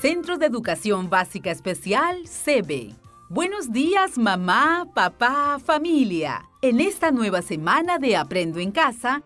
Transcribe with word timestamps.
Centro 0.00 0.38
de 0.38 0.46
Educación 0.46 1.10
Básica 1.10 1.50
Especial, 1.50 2.24
CB. 2.24 2.94
Buenos 3.28 3.70
días, 3.70 4.16
mamá, 4.16 4.88
papá, 4.94 5.58
familia. 5.62 6.48
En 6.62 6.80
esta 6.80 7.10
nueva 7.10 7.42
semana 7.42 7.98
de 7.98 8.16
Aprendo 8.16 8.60
en 8.60 8.70
Casa, 8.70 9.22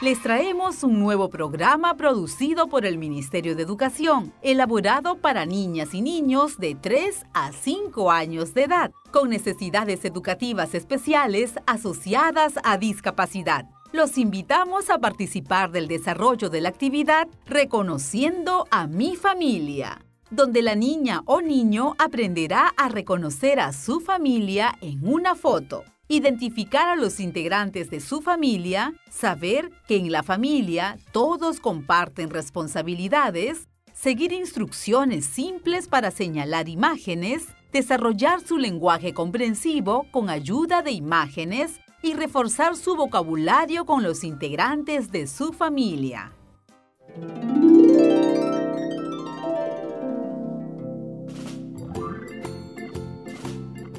les 0.00 0.22
traemos 0.22 0.82
un 0.82 0.98
nuevo 0.98 1.28
programa 1.28 1.94
producido 1.98 2.68
por 2.68 2.86
el 2.86 2.96
Ministerio 2.96 3.54
de 3.54 3.62
Educación, 3.62 4.32
elaborado 4.40 5.18
para 5.18 5.44
niñas 5.44 5.92
y 5.92 6.00
niños 6.00 6.56
de 6.56 6.74
3 6.74 7.26
a 7.34 7.52
5 7.52 8.10
años 8.10 8.54
de 8.54 8.64
edad, 8.64 8.92
con 9.10 9.28
necesidades 9.28 10.06
educativas 10.06 10.74
especiales 10.74 11.52
asociadas 11.66 12.54
a 12.64 12.78
discapacidad. 12.78 13.66
Los 13.92 14.16
invitamos 14.16 14.88
a 14.88 15.00
participar 15.00 15.70
del 15.70 15.86
desarrollo 15.86 16.48
de 16.48 16.62
la 16.62 16.70
actividad 16.70 17.28
Reconociendo 17.44 18.66
a 18.70 18.86
mi 18.86 19.16
familia, 19.16 20.06
donde 20.30 20.62
la 20.62 20.76
niña 20.76 21.20
o 21.26 21.42
niño 21.42 21.94
aprenderá 21.98 22.72
a 22.78 22.88
reconocer 22.88 23.60
a 23.60 23.74
su 23.74 24.00
familia 24.00 24.78
en 24.80 25.06
una 25.06 25.34
foto 25.34 25.84
identificar 26.10 26.88
a 26.88 26.96
los 26.96 27.20
integrantes 27.20 27.88
de 27.88 28.00
su 28.00 28.20
familia, 28.20 28.92
saber 29.08 29.70
que 29.86 29.96
en 29.96 30.10
la 30.10 30.24
familia 30.24 30.98
todos 31.12 31.60
comparten 31.60 32.30
responsabilidades, 32.30 33.68
seguir 33.92 34.32
instrucciones 34.32 35.24
simples 35.24 35.86
para 35.86 36.10
señalar 36.10 36.68
imágenes, 36.68 37.46
desarrollar 37.72 38.40
su 38.40 38.58
lenguaje 38.58 39.14
comprensivo 39.14 40.04
con 40.10 40.30
ayuda 40.30 40.82
de 40.82 40.90
imágenes 40.90 41.80
y 42.02 42.14
reforzar 42.14 42.74
su 42.74 42.96
vocabulario 42.96 43.86
con 43.86 44.02
los 44.02 44.24
integrantes 44.24 45.12
de 45.12 45.28
su 45.28 45.52
familia. 45.52 46.32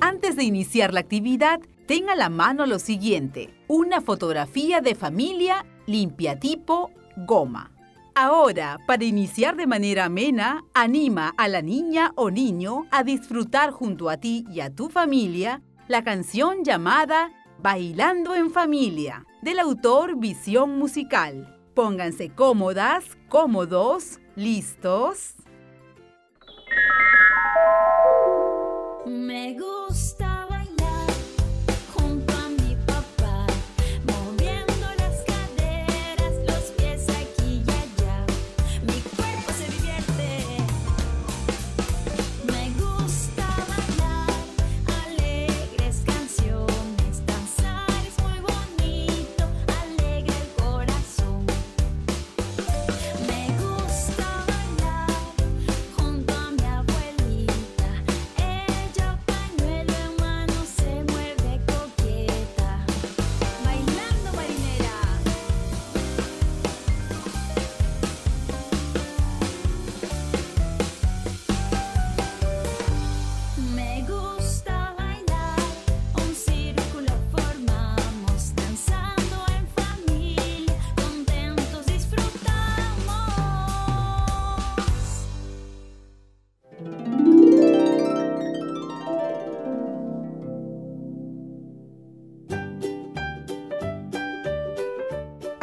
Antes 0.02 0.36
de 0.36 0.44
iniciar 0.44 0.94
la 0.94 1.00
actividad, 1.00 1.62
Tenga 1.92 2.14
a 2.14 2.16
la 2.16 2.30
mano 2.30 2.66
lo 2.66 2.80
siguiente, 2.80 3.53
una 3.67 4.00
fotografía 4.00 4.80
de 4.80 4.95
familia 4.95 5.66
limpia 5.88 6.39
tipo 6.39 6.89
goma. 7.17 7.70
Ahora, 8.16 8.80
para 8.88 9.03
iniciar 9.03 9.58
de 9.58 9.67
manera 9.67 10.06
amena, 10.06 10.64
anima 10.73 11.34
a 11.36 11.50
la 11.50 11.62
niña 11.62 12.14
o 12.16 12.31
niño 12.31 12.86
a 12.92 13.03
disfrutar 13.03 13.72
junto 13.72 14.09
a 14.09 14.16
ti 14.16 14.45
y 14.50 14.62
a 14.62 14.73
tu 14.73 14.88
familia 14.88 15.62
la 15.89 16.02
canción 16.02 16.64
llamada 16.64 17.30
Bailando 17.62 18.36
en 18.36 18.52
Familia, 18.52 19.25
del 19.42 19.59
autor 19.59 20.17
Visión 20.17 20.80
Musical. 20.80 21.59
Pónganse 21.73 22.30
cómodas, 22.30 23.03
cómodos, 23.28 24.22
listos. 24.38 25.36
Me 29.06 29.58
gusta. 29.59 30.31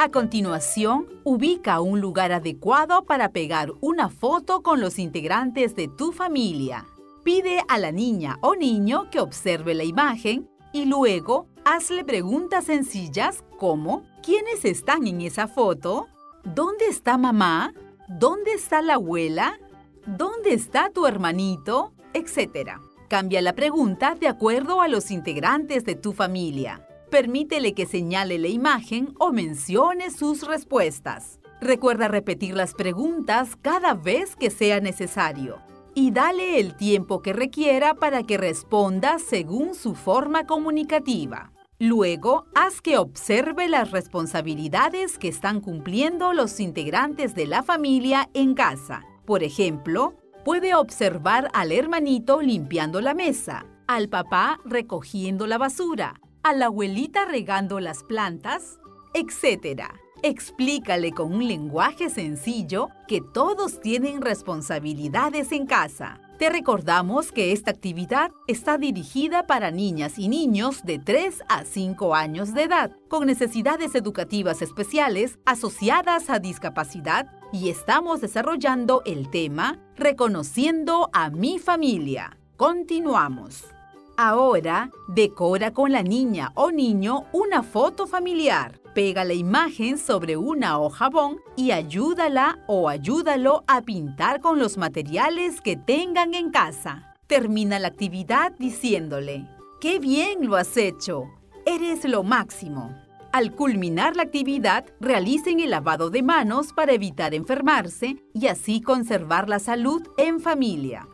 A 0.09 0.11
continuación, 0.11 1.05
ubica 1.23 1.81
un 1.81 2.01
lugar 2.01 2.31
adecuado 2.31 3.03
para 3.05 3.29
pegar 3.29 3.73
una 3.79 4.09
foto 4.09 4.63
con 4.63 4.81
los 4.81 4.97
integrantes 4.97 5.75
de 5.75 5.87
tu 5.87 6.11
familia. 6.11 6.87
Pide 7.23 7.63
a 7.67 7.77
la 7.77 7.91
niña 7.91 8.39
o 8.41 8.55
niño 8.55 9.11
que 9.11 9.19
observe 9.19 9.75
la 9.75 9.83
imagen 9.83 10.49
y 10.73 10.85
luego 10.85 11.45
hazle 11.63 12.03
preguntas 12.03 12.65
sencillas 12.65 13.43
como 13.59 14.01
¿quiénes 14.23 14.65
están 14.65 15.05
en 15.05 15.21
esa 15.21 15.47
foto? 15.47 16.07
¿Dónde 16.43 16.87
está 16.87 17.19
mamá? 17.19 17.75
¿Dónde 18.07 18.53
está 18.53 18.81
la 18.81 18.95
abuela? 18.95 19.59
¿Dónde 20.07 20.55
está 20.55 20.89
tu 20.89 21.05
hermanito? 21.05 21.93
Etcétera. 22.13 22.81
Cambia 23.09 23.43
la 23.43 23.53
pregunta 23.53 24.15
de 24.15 24.27
acuerdo 24.27 24.81
a 24.81 24.87
los 24.87 25.11
integrantes 25.11 25.85
de 25.85 25.93
tu 25.93 26.13
familia. 26.13 26.88
Permítele 27.09 27.73
que 27.73 27.87
señale 27.87 28.37
la 28.37 28.49
imagen 28.49 29.15
o 29.19 29.31
mencione 29.31 30.11
sus 30.11 30.45
respuestas. 30.45 31.39
Recuerda 31.59 32.07
repetir 32.07 32.55
las 32.55 32.75
preguntas 32.75 33.55
cada 33.55 33.95
vez 33.95 34.35
que 34.35 34.51
sea 34.51 34.79
necesario 34.79 35.57
y 35.95 36.11
dale 36.11 36.59
el 36.59 36.75
tiempo 36.75 37.21
que 37.23 37.33
requiera 37.33 37.95
para 37.95 38.21
que 38.21 38.37
responda 38.37 39.17
según 39.17 39.73
su 39.73 39.95
forma 39.95 40.45
comunicativa. 40.45 41.51
Luego, 41.79 42.45
haz 42.53 42.79
que 42.79 42.97
observe 42.97 43.67
las 43.67 43.89
responsabilidades 43.89 45.17
que 45.17 45.29
están 45.29 45.61
cumpliendo 45.61 46.33
los 46.33 46.59
integrantes 46.59 47.33
de 47.33 47.47
la 47.47 47.63
familia 47.63 48.29
en 48.35 48.53
casa. 48.53 49.01
Por 49.25 49.43
ejemplo, 49.43 50.13
puede 50.45 50.75
observar 50.75 51.49
al 51.53 51.71
hermanito 51.71 52.41
limpiando 52.41 53.01
la 53.01 53.15
mesa, 53.15 53.65
al 53.87 54.09
papá 54.09 54.59
recogiendo 54.63 55.47
la 55.47 55.57
basura, 55.57 56.19
a 56.43 56.53
la 56.53 56.67
abuelita 56.67 57.25
regando 57.25 57.79
las 57.79 58.03
plantas, 58.03 58.79
etc. 59.13 59.83
Explícale 60.21 61.11
con 61.11 61.33
un 61.33 61.47
lenguaje 61.47 62.09
sencillo 62.09 62.89
que 63.07 63.21
todos 63.21 63.79
tienen 63.79 64.21
responsabilidades 64.21 65.51
en 65.51 65.65
casa. 65.65 66.19
Te 66.37 66.49
recordamos 66.49 67.33
que 67.33 67.51
esta 67.51 67.71
actividad 67.71 68.31
está 68.47 68.77
dirigida 68.77 69.45
para 69.45 69.71
niñas 69.71 70.17
y 70.17 70.29
niños 70.29 70.83
de 70.83 70.97
3 70.97 71.43
a 71.49 71.65
5 71.65 72.15
años 72.15 72.53
de 72.53 72.63
edad, 72.63 72.91
con 73.09 73.25
necesidades 73.25 73.93
educativas 73.93 74.61
especiales 74.61 75.37
asociadas 75.45 76.29
a 76.29 76.39
discapacidad 76.39 77.27
y 77.51 77.69
estamos 77.69 78.21
desarrollando 78.21 79.01
el 79.05 79.29
tema 79.29 79.79
Reconociendo 79.97 81.09
a 81.11 81.29
mi 81.29 81.59
familia. 81.59 82.37
Continuamos. 82.55 83.78
Ahora, 84.21 84.91
decora 85.07 85.71
con 85.71 85.93
la 85.93 86.03
niña 86.03 86.51
o 86.55 86.71
niño 86.71 87.27
una 87.31 87.63
foto 87.63 88.05
familiar. 88.05 88.81
Pega 88.93 89.23
la 89.23 89.33
imagen 89.33 89.97
sobre 89.97 90.35
una 90.35 90.77
hoja 90.77 91.05
jabón 91.05 91.37
y 91.55 91.71
ayúdala 91.71 92.59
o 92.67 92.89
ayúdalo 92.89 93.63
a 93.65 93.81
pintar 93.81 94.41
con 94.41 94.59
los 94.59 94.75
materiales 94.77 95.61
que 95.61 95.77
tengan 95.77 96.33
en 96.33 96.51
casa. 96.51 97.15
Termina 97.27 97.79
la 97.79 97.87
actividad 97.87 98.51
diciéndole, 98.59 99.47
¡Qué 99.79 99.99
bien 99.99 100.45
lo 100.45 100.57
has 100.57 100.75
hecho! 100.75 101.23
Eres 101.65 102.03
lo 102.03 102.23
máximo. 102.23 102.93
Al 103.31 103.55
culminar 103.55 104.17
la 104.17 104.23
actividad, 104.23 104.83
realicen 104.99 105.61
el 105.61 105.69
lavado 105.69 106.09
de 106.09 106.23
manos 106.23 106.73
para 106.73 106.91
evitar 106.91 107.33
enfermarse 107.33 108.17
y 108.33 108.47
así 108.47 108.81
conservar 108.81 109.47
la 109.47 109.59
salud 109.59 110.01
en 110.17 110.41
familia. 110.41 111.07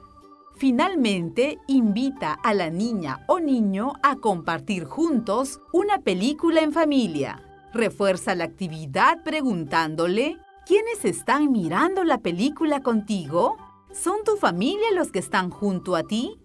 Finalmente, 0.57 1.59
invita 1.67 2.31
a 2.31 2.53
la 2.53 2.69
niña 2.69 3.25
o 3.27 3.39
niño 3.39 3.93
a 4.01 4.15
compartir 4.15 4.85
juntos 4.85 5.59
una 5.73 5.99
película 5.99 6.61
en 6.61 6.71
familia. 6.71 7.41
Refuerza 7.73 8.35
la 8.35 8.45
actividad 8.45 9.21
preguntándole, 9.23 10.37
¿quiénes 10.65 11.03
están 11.03 11.51
mirando 11.51 12.05
la 12.05 12.19
película 12.19 12.79
contigo? 12.79 13.57
¿Son 13.91 14.23
tu 14.23 14.37
familia 14.37 14.93
los 14.93 15.11
que 15.11 15.19
están 15.19 15.49
junto 15.49 15.97
a 15.97 16.03
ti? 16.03 16.39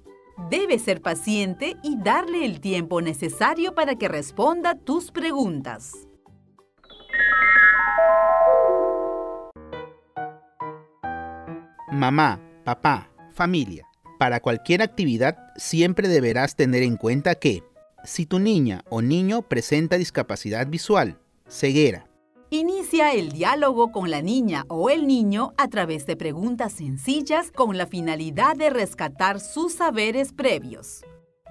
Debes 0.51 0.83
ser 0.83 1.03
paciente 1.03 1.77
y 1.85 1.97
darle 1.97 2.45
el 2.45 2.61
tiempo 2.61 3.01
necesario 3.01 3.77
para 3.77 3.95
que 3.95 4.09
responda 4.09 4.75
tus 4.75 5.13
preguntas. 5.13 6.09
Mamá, 11.93 12.41
papá, 12.65 13.09
familia. 13.35 13.90
Para 14.21 14.41
cualquier 14.41 14.83
actividad 14.83 15.39
siempre 15.57 16.07
deberás 16.07 16.55
tener 16.55 16.83
en 16.83 16.99
cuenta 16.99 17.37
que 17.37 17.65
si 18.05 18.27
tu 18.27 18.39
niña 18.39 18.85
o 18.91 19.01
niño 19.01 19.41
presenta 19.41 19.97
discapacidad 19.97 20.67
visual, 20.67 21.19
ceguera, 21.49 22.07
Inicia 22.51 23.15
el 23.15 23.33
diálogo 23.33 23.93
con 23.93 24.11
la 24.11 24.21
niña 24.21 24.65
o 24.69 24.91
el 24.91 25.07
niño 25.07 25.55
a 25.57 25.69
través 25.69 26.05
de 26.05 26.17
preguntas 26.17 26.75
sencillas 26.75 27.51
con 27.51 27.79
la 27.79 27.87
finalidad 27.87 28.57
de 28.57 28.69
rescatar 28.69 29.41
sus 29.41 29.73
saberes 29.75 30.35
previos. 30.35 31.03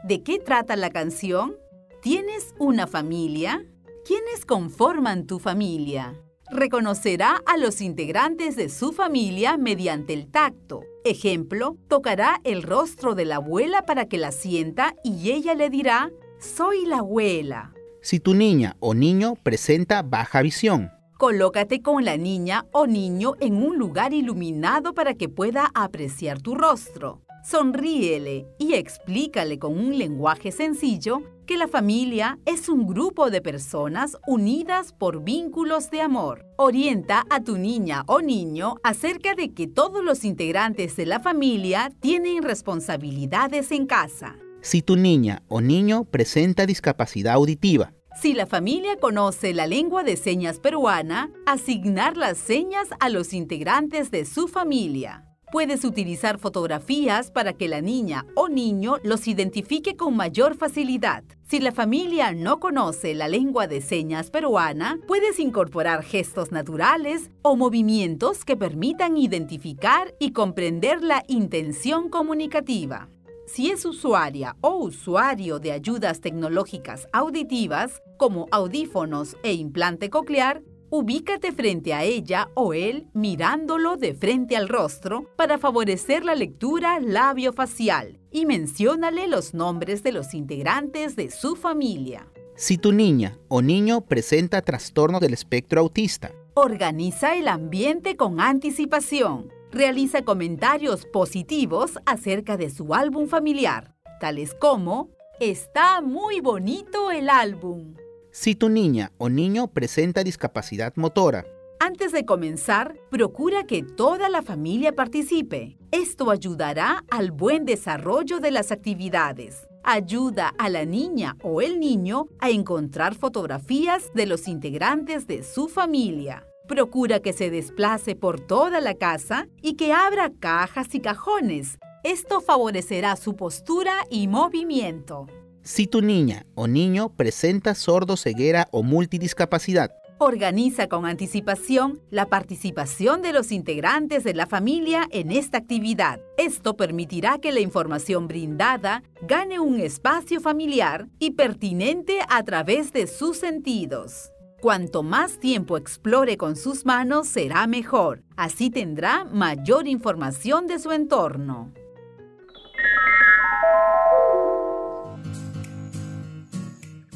¿De 0.04 0.22
qué 0.22 0.38
trata 0.38 0.76
la 0.76 0.92
canción? 0.92 1.56
¿Tienes 2.04 2.54
una 2.60 2.86
familia? 2.86 3.66
¿Quiénes 4.06 4.46
conforman 4.46 5.26
tu 5.26 5.40
familia? 5.40 6.22
Reconocerá 6.52 7.42
a 7.46 7.58
los 7.58 7.80
integrantes 7.80 8.56
de 8.56 8.70
su 8.70 8.92
familia 8.92 9.56
mediante 9.58 10.14
el 10.14 10.32
tacto. 10.32 10.82
Ejemplo, 11.06 11.78
tocará 11.88 12.42
el 12.44 12.64
rostro 12.64 13.14
de 13.14 13.26
la 13.26 13.36
abuela 13.36 13.84
para 13.86 14.08
que 14.08 14.18
la 14.18 14.32
sienta 14.32 14.96
y 15.04 15.32
ella 15.32 15.54
le 15.54 15.70
dirá, 15.70 16.12
soy 16.40 16.86
la 16.86 17.00
abuela. 17.00 17.74
Si 18.02 18.20
tu 18.20 18.34
niña 18.34 18.78
o 18.80 18.94
niño 18.94 19.36
presenta 19.44 20.02
baja 20.02 20.42
visión, 20.42 20.90
Colócate 21.20 21.82
con 21.82 22.06
la 22.06 22.16
niña 22.16 22.66
o 22.72 22.88
niño 22.88 23.34
en 23.42 23.62
un 23.62 23.78
lugar 23.78 24.14
iluminado 24.14 24.94
para 24.94 25.16
que 25.16 25.28
pueda 25.28 25.70
apreciar 25.76 26.42
tu 26.42 26.56
rostro. 26.56 27.24
Sonríele 27.44 28.48
y 28.58 28.74
explícale 28.74 29.60
con 29.60 29.78
un 29.78 29.98
lenguaje 29.98 30.52
sencillo 30.52 31.22
que 31.46 31.58
la 31.58 31.68
familia 31.68 32.38
es 32.46 32.70
un 32.70 32.86
grupo 32.86 33.32
de 33.32 33.42
personas 33.42 34.18
unidas 34.28 34.94
por 34.94 35.24
vínculos 35.24 35.90
de 35.90 36.02
amor. 36.02 36.46
Orienta 36.58 37.26
a 37.30 37.42
tu 37.44 37.58
niña 37.58 38.04
o 38.08 38.22
niño 38.22 38.76
acerca 38.84 39.34
de 39.34 39.54
que 39.54 39.68
todos 39.68 40.04
los 40.04 40.26
integrantes 40.26 40.96
de 40.96 41.06
la 41.08 41.20
familia 41.20 41.92
tienen 42.02 42.44
responsabilidades 42.44 43.72
en 43.72 43.88
casa. 43.88 44.36
si 44.62 44.82
tu 44.82 44.98
niña 44.98 45.42
o 45.48 45.62
niño 45.62 46.04
presenta 46.04 46.66
discapacidad 46.66 47.34
auditiva, 47.36 47.94
Si 48.22 48.34
la 48.34 48.46
familia 48.46 48.98
conoce 48.98 49.54
la 49.54 49.66
lengua 49.66 50.04
de 50.04 50.18
señas 50.18 50.60
peruana, 50.60 51.32
asignar 51.46 52.18
las 52.18 52.38
señas 52.38 52.90
a 53.00 53.08
los 53.08 53.34
integrantes 53.34 54.12
de 54.12 54.26
su 54.26 54.50
familia. 54.50 55.29
Puedes 55.52 55.84
utilizar 55.84 56.38
fotografías 56.38 57.32
para 57.32 57.54
que 57.54 57.68
la 57.68 57.82
niña 57.82 58.28
o 58.36 58.50
niño 58.50 58.98
los 59.04 59.28
identifique 59.28 59.96
con 59.96 60.16
mayor 60.16 60.56
facilidad. 60.56 61.24
Si 61.48 61.60
la 61.60 61.72
familia 61.72 62.34
no 62.34 62.60
conoce 62.60 63.16
la 63.16 63.28
lengua 63.28 63.66
de 63.66 63.82
señas 63.82 64.30
peruana, 64.30 65.00
puedes 65.08 65.40
incorporar 65.40 66.04
gestos 66.04 66.52
naturales 66.52 67.32
o 67.42 67.56
movimientos 67.56 68.46
que 68.46 68.56
permitan 68.56 69.18
identificar 69.18 70.14
y 70.20 70.34
comprender 70.34 71.02
la 71.02 71.24
intención 71.28 72.10
comunicativa. 72.10 73.10
Si 73.48 73.72
es 73.72 73.84
usuaria 73.86 74.56
o 74.62 74.76
usuario 74.76 75.58
de 75.58 75.72
ayudas 75.72 76.22
tecnológicas 76.22 77.08
auditivas, 77.12 78.04
como 78.18 78.46
audífonos 78.52 79.36
e 79.42 79.54
implante 79.54 80.12
coclear, 80.12 80.62
ubícate 80.90 81.52
frente 81.52 81.94
a 81.94 82.04
ella 82.04 82.50
o 82.56 82.74
él 82.74 83.08
mirándolo 83.14 83.98
de 83.98 84.14
frente 84.14 84.56
al 84.56 84.70
rostro 84.70 85.30
para 85.36 85.58
favorecer 85.58 86.24
la 86.24 86.36
lectura 86.36 87.00
labio-facial 87.00 88.20
y 88.32 88.46
menciónale 88.46 89.28
los 89.28 89.54
nombres 89.54 90.04
de 90.04 90.12
los 90.12 90.34
integrantes 90.34 91.16
de 91.16 91.32
su 91.32 91.56
familia. 91.56 92.28
si 92.56 92.78
tu 92.78 92.92
niña 92.92 93.38
o 93.48 93.62
niño 93.62 94.02
presenta 94.02 94.62
trastorno 94.62 95.20
del 95.20 95.34
espectro 95.34 95.80
autista, 95.80 96.32
Organiza 96.62 97.38
el 97.38 97.48
ambiente 97.48 98.18
con 98.18 98.42
anticipación. 98.42 99.50
Realiza 99.72 100.24
comentarios 100.24 101.06
positivos 101.06 102.00
acerca 102.06 102.58
de 102.58 102.70
su 102.70 102.94
álbum 102.94 103.28
familiar, 103.28 103.96
tales 104.20 104.56
como, 104.56 105.10
está 105.40 106.02
muy 106.02 106.42
bonito 106.42 107.12
el 107.12 107.30
álbum. 107.30 107.96
Si 108.32 108.56
tu 108.56 108.70
niña 108.70 109.12
o 109.18 109.30
niño 109.30 109.68
presenta 109.68 110.24
discapacidad 110.24 110.94
motora, 110.96 111.46
Antes 111.82 112.12
de 112.12 112.26
comenzar, 112.26 113.00
procura 113.10 113.64
que 113.64 113.84
toda 113.84 114.28
la 114.28 114.42
familia 114.42 114.94
participe. 114.94 115.78
Esto 115.92 116.30
ayudará 116.30 117.06
al 117.10 117.32
buen 117.32 117.64
desarrollo 117.64 118.42
de 118.42 118.52
las 118.52 118.74
actividades. 118.74 119.66
Ayuda 119.86 120.54
a 120.58 120.68
la 120.68 120.84
niña 120.84 121.38
o 121.42 121.62
el 121.62 121.80
niño 121.80 122.28
a 122.40 122.50
encontrar 122.50 123.16
fotografías 123.16 124.12
de 124.14 124.26
los 124.26 124.50
integrantes 124.50 125.26
de 125.26 125.42
su 125.42 125.70
familia. 125.70 126.46
Procura 126.68 127.22
que 127.22 127.32
se 127.32 127.50
desplace 127.50 128.14
por 128.14 128.42
toda 128.42 128.82
la 128.82 128.96
casa 128.96 129.48
y 129.62 129.76
que 129.76 129.94
abra 129.94 130.34
cajas 130.38 130.94
y 130.94 131.00
cajones. 131.00 131.80
Esto 132.04 132.42
favorecerá 132.42 133.16
su 133.16 133.38
postura 133.38 133.94
y 134.10 134.28
movimiento. 134.28 135.28
Si 135.64 135.88
tu 135.88 136.02
niña 136.02 136.46
o 136.56 136.68
niño 136.68 137.10
presenta 137.16 137.76
sordo-ceguera 137.76 138.68
o 138.72 138.84
multidiscapacidad, 138.84 139.92
Organiza 140.22 140.90
con 140.90 141.06
anticipación 141.06 142.02
la 142.12 142.26
participación 142.26 143.22
de 143.22 143.32
los 143.32 143.54
integrantes 143.54 144.26
de 144.26 144.34
la 144.34 144.48
familia 144.48 145.08
en 145.12 145.32
esta 145.32 145.60
actividad. 145.60 146.20
Esto 146.38 146.76
permitirá 146.76 147.38
que 147.38 147.54
la 147.54 147.62
información 147.62 148.28
brindada 148.28 149.02
gane 149.22 149.62
un 149.62 149.80
espacio 149.80 150.42
familiar 150.42 151.08
y 151.20 151.32
pertinente 151.32 152.20
a 152.28 152.44
través 152.44 152.92
de 152.92 153.08
sus 153.08 153.38
sentidos. 153.38 154.34
Cuanto 154.60 155.04
más 155.04 155.40
tiempo 155.40 155.78
explore 155.78 156.36
con 156.36 156.58
sus 156.58 156.86
manos 156.86 157.30
será 157.30 157.66
mejor. 157.66 158.22
Así 158.36 158.70
tendrá 158.70 159.24
mayor 159.24 159.88
información 159.88 160.68
de 160.68 160.80
su 160.80 160.92
entorno. 160.92 161.72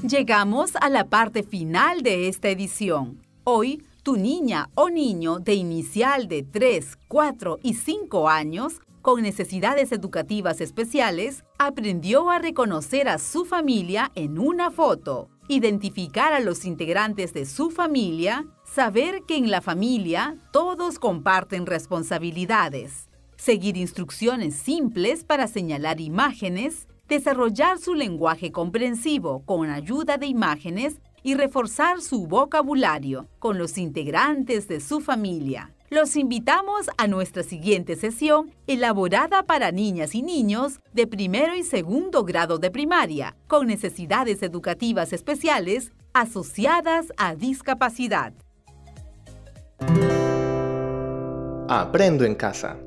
Llegamos 0.03 0.71
a 0.81 0.89
la 0.89 1.05
parte 1.05 1.43
final 1.43 2.01
de 2.01 2.27
esta 2.27 2.49
edición. 2.49 3.23
Hoy, 3.45 3.87
tu 4.03 4.17
niña 4.17 4.69
o 4.75 4.89
niño 4.89 5.39
de 5.39 5.53
inicial 5.53 6.27
de 6.27 6.43
3, 6.43 6.97
4 7.07 7.59
y 7.63 7.75
5 7.75 8.27
años 8.27 8.81
con 9.01 9.21
necesidades 9.21 9.93
educativas 9.93 10.59
especiales 10.59 11.45
aprendió 11.57 12.29
a 12.29 12.39
reconocer 12.39 13.07
a 13.07 13.17
su 13.17 13.45
familia 13.45 14.11
en 14.15 14.39
una 14.39 14.71
foto, 14.71 15.29
identificar 15.47 16.33
a 16.33 16.41
los 16.41 16.65
integrantes 16.65 17.33
de 17.33 17.45
su 17.45 17.71
familia, 17.71 18.45
saber 18.65 19.21
que 19.25 19.37
en 19.37 19.49
la 19.51 19.61
familia 19.61 20.35
todos 20.51 20.99
comparten 20.99 21.65
responsabilidades, 21.65 23.07
seguir 23.37 23.77
instrucciones 23.77 24.55
simples 24.55 25.23
para 25.23 25.47
señalar 25.47 26.01
imágenes, 26.01 26.89
desarrollar 27.13 27.77
su 27.77 27.93
lenguaje 27.93 28.51
comprensivo 28.51 29.43
con 29.45 29.69
ayuda 29.69 30.17
de 30.17 30.25
imágenes 30.25 30.95
y 31.21 31.35
reforzar 31.35 32.01
su 32.01 32.25
vocabulario 32.25 33.27
con 33.37 33.59
los 33.59 33.77
integrantes 33.77 34.67
de 34.67 34.79
su 34.79 34.99
familia. 34.99 35.71
Los 35.91 36.15
invitamos 36.15 36.89
a 36.97 37.05
nuestra 37.07 37.43
siguiente 37.43 37.95
sesión 37.95 38.51
elaborada 38.65 39.43
para 39.43 39.71
niñas 39.71 40.15
y 40.15 40.23
niños 40.23 40.79
de 40.91 41.05
primero 41.05 41.55
y 41.55 41.61
segundo 41.61 42.23
grado 42.23 42.57
de 42.57 42.71
primaria 42.71 43.35
con 43.47 43.67
necesidades 43.67 44.41
educativas 44.41 45.13
especiales 45.13 45.91
asociadas 46.13 47.13
a 47.17 47.35
discapacidad. 47.35 48.33
Aprendo 51.69 52.25
en 52.25 52.33
casa. 52.33 52.79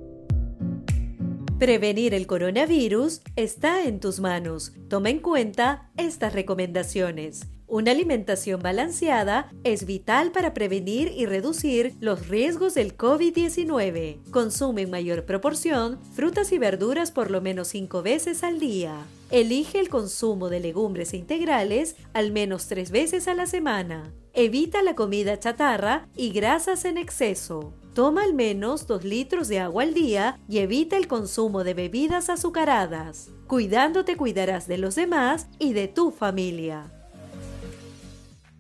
Prevenir 1.59 2.13
el 2.13 2.27
coronavirus 2.27 3.23
está 3.35 3.85
en 3.85 3.99
tus 3.99 4.21
manos. 4.21 4.75
Toma 4.91 5.09
en 5.09 5.21
cuenta 5.21 5.91
estas 5.97 6.35
recomendaciones. 6.35 7.47
Una 7.67 7.93
alimentación 7.93 8.61
balanceada 8.61 9.51
es 9.65 9.87
vital 9.87 10.33
para 10.33 10.53
prevenir 10.53 11.11
y 11.17 11.25
reducir 11.25 11.95
los 11.99 12.29
riesgos 12.29 12.75
del 12.75 12.95
COVID-19. 12.95 14.31
Consume 14.31 14.83
en 14.83 14.91
mayor 14.91 15.25
proporción 15.25 15.99
frutas 16.13 16.53
y 16.53 16.59
verduras 16.59 17.11
por 17.11 17.31
lo 17.31 17.41
menos 17.41 17.69
5 17.69 18.03
veces 18.03 18.45
al 18.45 18.61
día. 18.61 18.95
Elige 19.31 19.81
el 19.81 19.89
consumo 19.89 20.51
de 20.51 20.61
legumbres 20.61 21.15
integrales 21.15 21.97
al 22.13 22.33
menos 22.33 22.67
3 22.67 22.91
veces 22.91 23.29
a 23.29 23.35
la 23.35 23.47
semana. 23.47 24.13
Evita 24.35 24.83
la 24.83 24.95
comida 24.95 25.39
chatarra 25.39 26.07
y 26.15 26.33
grasas 26.33 26.85
en 26.85 26.99
exceso. 26.99 27.73
Toma 27.97 28.25
al 28.25 28.35
menos 28.35 28.87
2 28.87 29.05
litros 29.05 29.49
de 29.49 29.59
agua 29.59 29.83
al 29.83 29.95
día 29.95 30.39
y 30.51 30.59
evita 30.59 30.99
el 30.99 31.09
consumo 31.09 31.65
de 31.65 31.73
bebidas 31.73 32.29
azucaradas. 32.29 33.31
Cuidándote 33.47 34.19
cuidarás 34.19 34.69
de 34.69 34.77
los 34.77 34.97
demás 34.97 35.49
y 35.59 35.73
de 35.73 35.89
tu 35.89 36.11
familia. 36.11 36.93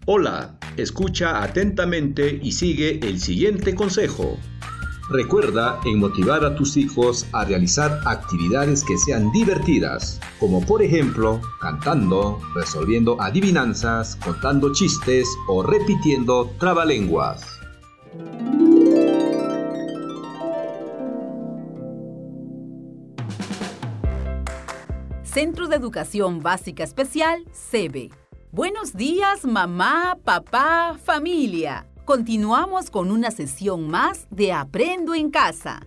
Hola, 0.06 0.58
escucha 0.78 1.42
atentamente 1.42 2.40
y 2.42 2.52
sigue 2.52 2.98
el 3.06 3.20
siguiente 3.20 3.74
consejo. 3.74 4.38
Recuerda 5.10 5.80
en 5.84 5.98
motivar 5.98 6.42
a 6.42 6.54
tus 6.54 6.78
hijos 6.78 7.26
a 7.34 7.44
realizar 7.44 8.00
actividades 8.06 8.82
que 8.84 8.96
sean 8.96 9.30
divertidas, 9.32 10.18
como 10.40 10.64
por 10.64 10.82
ejemplo 10.82 11.42
cantando, 11.60 12.40
resolviendo 12.54 13.20
adivinanzas, 13.20 14.16
contando 14.16 14.72
chistes 14.72 15.28
o 15.46 15.62
repitiendo 15.62 16.50
trabalenguas. 16.58 17.55
Centro 25.36 25.68
de 25.68 25.76
Educación 25.76 26.40
Básica 26.40 26.82
Especial, 26.82 27.44
CEBE. 27.52 28.10
Buenos 28.52 28.94
días, 28.94 29.44
mamá, 29.44 30.16
papá, 30.24 30.96
familia. 31.04 31.86
Continuamos 32.06 32.88
con 32.88 33.10
una 33.10 33.30
sesión 33.30 33.86
más 33.86 34.26
de 34.30 34.54
Aprendo 34.54 35.14
en 35.14 35.30
Casa. 35.30 35.86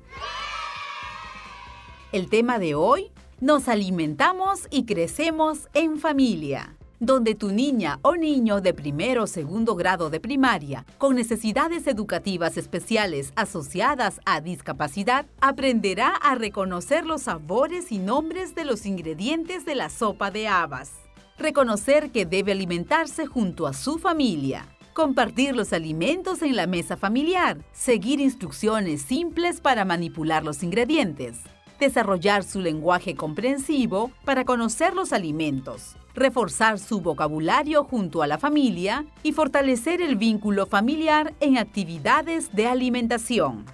El 2.12 2.30
tema 2.30 2.60
de 2.60 2.76
hoy, 2.76 3.12
nos 3.40 3.68
alimentamos 3.68 4.68
y 4.70 4.86
crecemos 4.86 5.68
en 5.74 5.98
familia 5.98 6.78
donde 7.00 7.36
tu 7.36 7.52
niña 7.52 8.00
o 8.02 8.16
niño 8.16 8.62
de 8.62 8.74
primero 8.74 9.24
o 9.24 9.28
segundo 9.28 9.76
grado 9.76 10.10
de 10.10 10.20
primaria 10.20 10.86
con 10.98 11.16
necesidades 11.16 11.88
educativas 11.88 12.58
especiales 12.58 13.32
asociadas 13.36 14.20
a 14.26 14.42
discapacidad 14.42 15.26
aprenderá 15.40 16.10
a 16.10 16.36
reconocer 16.36 17.06
los 17.06 17.24
sabores 17.24 17.92
y 17.92 18.00
nombres 18.00 18.56
de 18.56 18.66
los 18.66 18.86
ingredientes 18.86 19.66
de 19.66 19.76
la 19.76 19.90
sopa 19.90 20.32
de 20.32 20.48
habas. 20.48 20.92
Reconocer 21.38 22.12
que 22.12 22.26
debe 22.26 22.52
alimentarse 22.52 23.26
junto 23.26 23.66
a 23.66 23.74
su 23.74 23.98
familia. 23.98 24.66
Compartir 24.94 25.56
los 25.56 25.72
alimentos 25.72 26.42
en 26.42 26.58
la 26.58 26.68
mesa 26.68 26.98
familiar. 26.98 27.60
Seguir 27.72 28.20
instrucciones 28.20 29.02
simples 29.02 29.62
para 29.62 29.86
manipular 29.86 30.44
los 30.44 30.64
ingredientes. 30.64 31.40
Desarrollar 31.80 32.44
su 32.44 32.60
lenguaje 32.60 33.16
comprensivo 33.16 34.12
para 34.26 34.46
conocer 34.46 34.94
los 34.94 35.14
alimentos 35.14 35.96
reforzar 36.20 36.80
su 36.80 37.02
vocabulario 37.02 37.84
junto 37.84 38.22
a 38.22 38.28
la 38.28 38.38
familia 38.38 39.06
y 39.24 39.32
fortalecer 39.32 40.02
el 40.02 40.18
vínculo 40.18 40.68
familiar 40.68 41.34
en 41.40 41.58
actividades 41.58 42.54
de 42.54 42.68
alimentación. 42.68 43.66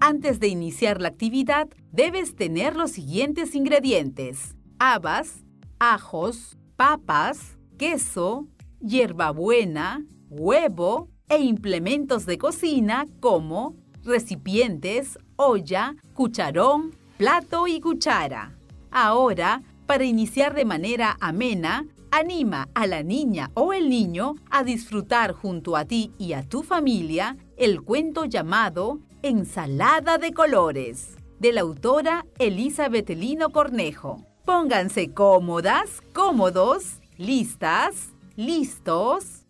Antes 0.00 0.40
de 0.40 0.48
iniciar 0.48 1.00
la 1.00 1.08
actividad, 1.08 1.68
debes 1.92 2.36
tener 2.36 2.76
los 2.76 2.90
siguientes 2.90 3.54
ingredientes. 3.54 4.54
Habas, 4.78 5.44
ajos, 5.78 6.58
papas, 6.76 7.56
queso, 7.78 8.46
hierbabuena, 8.80 10.04
huevo 10.28 11.08
e 11.28 11.38
implementos 11.38 12.26
de 12.26 12.38
cocina 12.38 13.06
como 13.20 13.74
recipientes, 14.04 15.18
olla, 15.36 15.96
cucharón, 16.12 16.94
plato 17.16 17.66
y 17.66 17.80
cuchara. 17.80 18.56
Ahora, 18.90 19.62
para 19.86 20.04
iniciar 20.04 20.54
de 20.54 20.64
manera 20.64 21.16
amena, 21.20 21.86
anima 22.10 22.68
a 22.74 22.86
la 22.86 23.02
niña 23.02 23.50
o 23.54 23.72
el 23.72 23.88
niño 23.88 24.36
a 24.50 24.62
disfrutar 24.62 25.32
junto 25.32 25.76
a 25.76 25.84
ti 25.84 26.12
y 26.18 26.32
a 26.32 26.42
tu 26.42 26.62
familia 26.62 27.36
el 27.56 27.82
cuento 27.82 28.24
llamado 28.24 29.00
Ensalada 29.22 30.18
de 30.18 30.32
Colores, 30.32 31.16
de 31.40 31.52
la 31.52 31.62
autora 31.62 32.24
Elizabeth 32.38 33.10
Lino 33.10 33.50
Cornejo. 33.50 34.24
Pónganse 34.44 35.12
cómodas, 35.12 36.02
cómodos, 36.12 37.00
listas, 37.16 38.10
listos. 38.36 39.44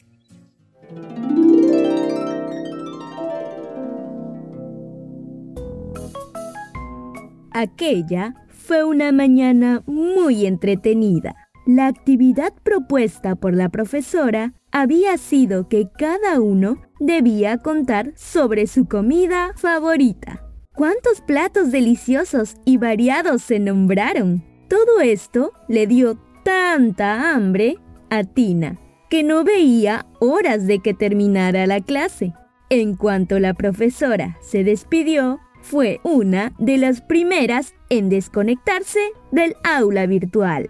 Aquella 7.54 8.34
fue 8.48 8.82
una 8.82 9.12
mañana 9.12 9.84
muy 9.86 10.44
entretenida. 10.44 11.36
La 11.66 11.86
actividad 11.86 12.52
propuesta 12.64 13.36
por 13.36 13.54
la 13.54 13.68
profesora 13.68 14.54
había 14.72 15.16
sido 15.18 15.68
que 15.68 15.88
cada 15.96 16.40
uno 16.40 16.82
debía 16.98 17.58
contar 17.58 18.12
sobre 18.16 18.66
su 18.66 18.86
comida 18.86 19.52
favorita. 19.54 20.42
¿Cuántos 20.74 21.20
platos 21.20 21.70
deliciosos 21.70 22.56
y 22.64 22.76
variados 22.76 23.42
se 23.42 23.60
nombraron? 23.60 24.44
Todo 24.68 25.00
esto 25.00 25.52
le 25.68 25.86
dio 25.86 26.18
tanta 26.42 27.32
hambre 27.32 27.76
a 28.10 28.24
Tina 28.24 28.80
que 29.08 29.22
no 29.22 29.44
veía 29.44 30.06
horas 30.18 30.66
de 30.66 30.80
que 30.80 30.92
terminara 30.92 31.68
la 31.68 31.80
clase. 31.80 32.32
En 32.68 32.96
cuanto 32.96 33.38
la 33.38 33.54
profesora 33.54 34.38
se 34.40 34.64
despidió, 34.64 35.38
fue 35.64 35.98
una 36.04 36.52
de 36.58 36.76
las 36.76 37.00
primeras 37.00 37.74
en 37.88 38.10
desconectarse 38.10 39.00
del 39.32 39.56
aula 39.64 40.04
virtual. 40.04 40.68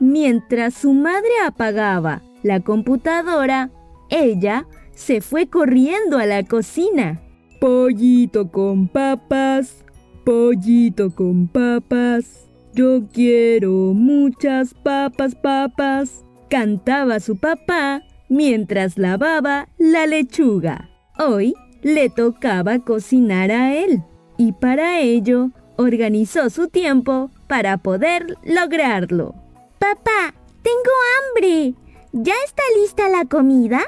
Mientras 0.00 0.74
su 0.74 0.92
madre 0.92 1.30
apagaba 1.46 2.22
la 2.42 2.60
computadora, 2.60 3.70
ella 4.10 4.66
se 4.92 5.22
fue 5.22 5.48
corriendo 5.48 6.18
a 6.18 6.26
la 6.26 6.42
cocina. 6.42 7.22
Pollito 7.58 8.50
con 8.50 8.86
papas, 8.86 9.82
pollito 10.26 11.14
con 11.14 11.48
papas. 11.48 12.46
Yo 12.74 13.08
quiero 13.10 13.70
muchas 13.94 14.74
papas, 14.74 15.34
papas. 15.34 16.22
Cantaba 16.50 17.18
su 17.18 17.38
papá 17.38 18.02
mientras 18.28 18.98
lavaba 18.98 19.68
la 19.78 20.06
lechuga. 20.06 20.90
Hoy 21.18 21.54
le 21.82 22.10
tocaba 22.10 22.80
cocinar 22.80 23.50
a 23.50 23.74
él 23.74 24.02
y 24.36 24.52
para 24.52 25.00
ello 25.00 25.50
organizó 25.76 26.50
su 26.50 26.68
tiempo 26.68 27.30
para 27.46 27.78
poder 27.78 28.36
lograrlo. 28.44 29.34
Papá, 29.78 30.34
tengo 30.62 30.90
hambre. 31.18 31.74
¿Ya 32.12 32.34
está 32.44 32.62
lista 32.80 33.08
la 33.08 33.24
comida? 33.24 33.82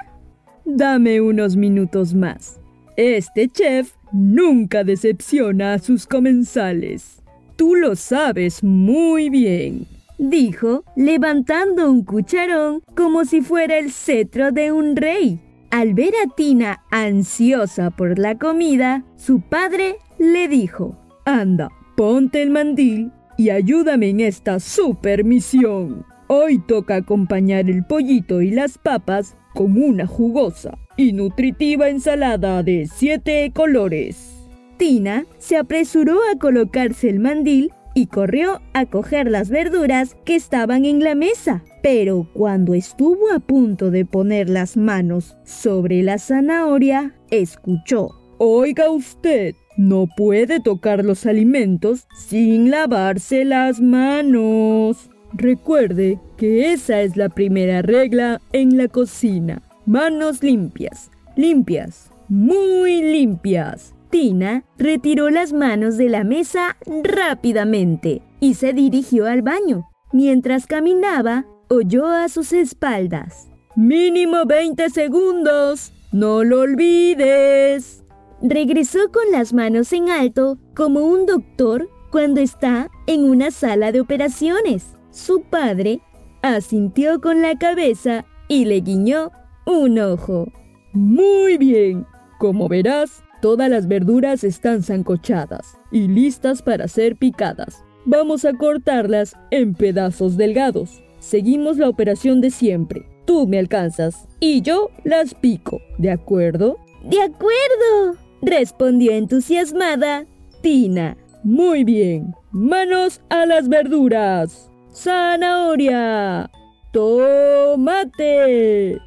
Dame 0.65 1.21
unos 1.21 1.57
minutos 1.57 2.13
más. 2.13 2.59
Este 2.97 3.49
chef 3.49 3.93
nunca 4.13 4.85
decepciona 4.85 5.75
a 5.75 5.79
sus 5.79 6.07
comensales. 6.07 7.23
Tú 7.57 7.75
lo 7.75 7.97
sabes 7.97 8.63
muy 8.63 9.31
bien, 9.31 9.87
dijo, 10.19 10.85
levantando 10.97 11.91
un 11.91 12.05
cucharón 12.05 12.83
como 12.95 13.25
si 13.25 13.41
fuera 13.41 13.79
el 13.79 13.93
cetro 13.93 14.53
de 14.53 14.73
un 14.73 14.97
rey. 14.97 15.41
Al 15.71 15.95
ver 15.95 16.13
a 16.25 16.35
Tina 16.35 16.83
ansiosa 16.91 17.91
por 17.91 18.19
la 18.19 18.39
comida, 18.39 19.05
su 19.17 19.41
padre 19.41 19.97
le 20.19 20.49
dijo, 20.49 20.97
Anda, 21.25 21.69
ponte 21.97 22.43
el 22.43 22.51
mandil 22.51 23.13
y 23.37 23.51
ayúdame 23.51 24.11
en 24.11 24.21
esta 24.21 24.61
super 24.61 25.25
misión. 25.25 26.05
Hoy 26.29 26.59
toca 26.59 26.97
acompañar 26.97 27.71
el 27.71 27.85
pollito 27.85 28.43
y 28.43 28.51
las 28.51 28.79
papas 28.79 29.37
con 29.55 29.81
una 29.81 30.07
jugosa 30.07 30.79
y 30.97 31.13
nutritiva 31.13 31.89
ensalada 31.89 32.63
de 32.63 32.89
siete 32.93 33.51
colores. 33.55 34.35
Tina 34.77 35.25
se 35.39 35.57
apresuró 35.57 36.19
a 36.31 36.39
colocarse 36.39 37.09
el 37.09 37.21
mandil 37.21 37.73
y 37.95 38.09
corrió 38.09 38.61
a 38.75 38.85
coger 38.85 39.31
las 39.31 39.49
verduras 39.49 40.17
que 40.27 40.35
estaban 40.35 40.85
en 40.85 41.03
la 41.03 41.15
mesa. 41.15 41.65
Pero 41.83 42.29
cuando 42.35 42.75
estuvo 42.75 43.33
a 43.33 43.39
punto 43.39 43.91
de 43.91 44.05
poner 44.05 44.51
las 44.51 44.77
manos 44.77 45.39
sobre 45.45 46.03
la 46.03 46.19
zanahoria, 46.19 47.15
escuchó. 47.31 48.11
Oiga 48.39 48.91
usted, 48.91 49.55
no 49.77 50.07
puede 50.07 50.61
tocar 50.61 51.05
los 51.05 51.27
alimentos 51.27 52.07
sin 52.15 52.71
lavarse 52.71 53.45
las 53.45 53.81
manos. 53.81 55.11
Recuerde 55.33 56.19
que 56.37 56.73
esa 56.73 57.03
es 57.03 57.17
la 57.17 57.29
primera 57.29 57.83
regla 57.83 58.41
en 58.53 58.77
la 58.77 58.89
cocina. 58.89 59.63
Manos 59.85 60.43
limpias, 60.43 61.11
limpias, 61.37 62.11
muy 62.29 63.03
limpias. 63.03 63.95
Tina 64.11 64.65
retiró 64.79 65.31
las 65.31 65.53
manos 65.53 65.97
de 65.97 66.09
la 66.09 66.25
mesa 66.25 66.77
rápidamente 67.03 68.23
y 68.41 68.55
se 68.55 68.73
dirigió 68.73 69.27
al 69.27 69.43
baño. 69.43 69.89
Mientras 70.13 70.67
caminaba, 70.67 71.45
oyó 71.69 72.07
a 72.07 72.29
sus 72.29 72.53
espaldas. 72.53 73.49
Mínimo 73.75 74.47
20 74.47 74.89
segundos. 74.91 75.93
No 76.13 76.45
lo 76.45 76.61
olvides. 76.61 78.06
Regresó 78.43 79.11
con 79.13 79.31
las 79.33 79.53
manos 79.53 79.93
en 79.93 80.11
alto 80.11 80.59
como 80.75 81.01
un 81.01 81.27
doctor 81.27 81.89
cuando 82.11 82.41
está 82.41 82.91
en 83.07 83.25
una 83.25 83.51
sala 83.51 83.93
de 83.93 84.01
operaciones. 84.01 84.97
Su 85.11 85.43
padre 85.43 86.01
asintió 86.43 87.21
con 87.21 87.43
la 87.43 87.57
cabeza 87.57 88.25
y 88.49 88.67
le 88.67 88.81
guiñó 88.81 89.31
un 89.67 89.99
ojo. 89.99 90.53
Muy 90.93 91.57
bien. 91.57 92.07
Como 92.39 92.69
verás, 92.69 93.23
todas 93.41 93.71
las 93.71 93.89
verduras 93.89 94.45
están 94.45 94.83
zancochadas 94.83 95.79
y 95.91 96.07
listas 96.07 96.63
para 96.63 96.89
ser 96.89 97.17
picadas. 97.17 97.83
Vamos 98.05 98.45
a 98.45 98.53
cortarlas 98.53 99.35
en 99.51 99.75
pedazos 99.75 100.37
delgados. 100.37 101.03
Seguimos 101.19 101.79
la 101.79 101.89
operación 101.89 102.41
de 102.41 102.51
siempre. 102.51 103.09
Tú 103.25 103.49
me 103.49 103.59
alcanzas. 103.59 104.29
y 104.39 104.63
yo 104.63 104.91
las 105.03 105.35
pico, 105.35 105.81
¿de 105.99 106.11
acuerdo? 106.13 106.79
De 107.03 107.21
acuerdo, 107.21 108.17
respondió 108.43 109.13
entusiasmada 109.13 110.27
Tina. 110.63 111.17
Muy 111.43 111.85
bien, 111.85 112.35
manos 112.51 113.21
a 113.29 113.47
las 113.47 113.69
verduras. 113.69 114.71
Zanahoria, 114.93 116.51
tomate, 116.93 118.99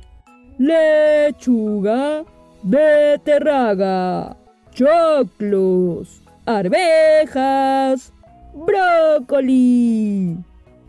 lechuga, 0.58 2.24
beterraga, 2.64 4.38
choclos, 4.72 6.22
arvejas, 6.46 8.14
brócoli. 8.54 10.38